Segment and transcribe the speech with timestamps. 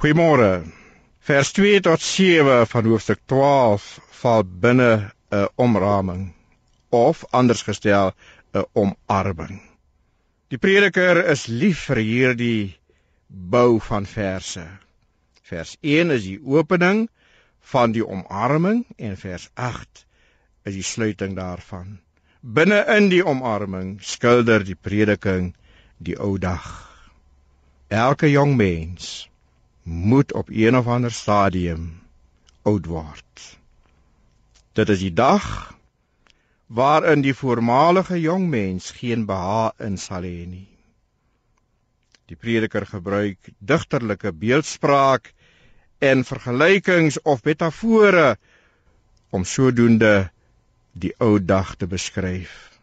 [0.00, 0.64] Goeiemôre.
[1.20, 3.88] Vers 2 tot 7 van hoofstuk 12
[4.22, 6.22] val binne 'n omraming
[6.88, 8.14] of anders gestel
[8.54, 9.60] 'n omarming.
[10.48, 12.80] Die prediker is lief vir hierdie
[13.28, 14.64] bou van verse.
[15.42, 17.10] Vers 1 is die opening
[17.60, 20.06] van die omarming en vers 8
[20.64, 21.98] is die sluiting daarvan.
[22.40, 25.52] Binne in die omarming skilder die prediking
[25.98, 26.88] die ou dag.
[27.88, 29.29] Elke jong mens
[29.90, 32.02] moet op een of ander stadium
[32.62, 33.58] oud word.
[34.72, 35.74] Dit is die dag
[36.66, 40.68] waarin die voormalige jong mens geen behaag in sal hê nie.
[42.30, 45.32] Die prediker gebruik digterlike beeldspraak
[45.98, 48.38] en vergelykings of metafore
[49.34, 50.30] om sodoende
[50.92, 52.78] die ou dag te beskryf.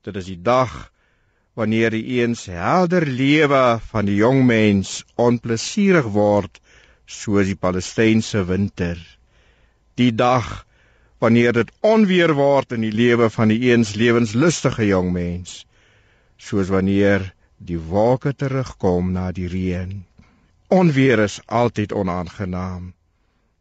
[0.00, 0.88] Dit is die dag
[1.54, 6.58] wanneer die eens helder lewe van die jong mens onplesierig word
[7.06, 8.98] soos die Palestynse winter.
[9.94, 10.64] Die dag
[11.22, 15.62] wanneer dit onweer word in die lewe van die eens lewenslustige jong mens,
[16.36, 20.02] soos wanneer die wolke terugkom na die reën.
[20.74, 22.92] Onweer is altyd onaangenaam.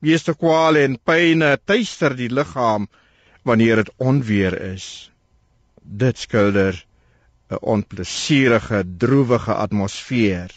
[0.04, 2.90] Meeste kwale en pyne tuister die liggaam
[3.48, 5.12] wanneer dit onweer is.
[5.84, 6.82] Dit skilder
[7.54, 10.52] 'n onplesierige, droewige atmosfeer.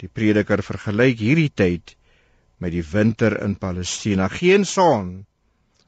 [0.00, 1.96] Die prediker vergelyk hierdie tyd
[2.58, 4.28] met die winter in Palestina.
[4.28, 5.26] Geen son.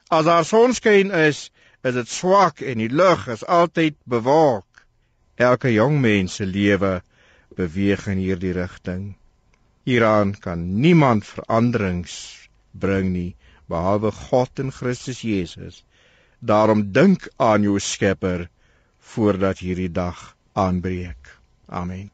[0.08, 1.50] As daar sonskyn is,
[1.82, 4.84] is dit swak en die lug is altyd bewolk.
[5.34, 7.00] Elke jong mens se lewe
[7.56, 9.14] beweeg in hierdie rigting.
[9.84, 12.14] Hieraan kan niemand veranderings
[12.70, 13.32] bring nie
[13.68, 15.82] behalwe God en Christus Jesus.
[16.38, 18.48] Daarom dink aan jou Skepper
[19.02, 21.38] voordat hierdie dag aanbreek.
[21.66, 22.12] Amen.